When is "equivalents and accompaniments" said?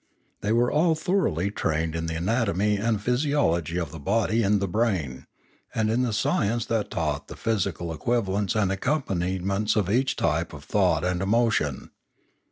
7.93-9.75